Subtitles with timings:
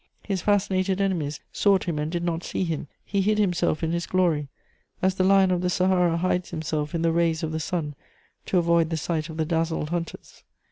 [0.23, 4.07] His fascinated enemies sought him and did not see him; he hid himself in his
[4.07, 4.47] glory,
[4.99, 7.93] as the lion of the Sahara hides himself in the rays of the sun
[8.47, 10.43] to avoid the sight of the dazzled hunters.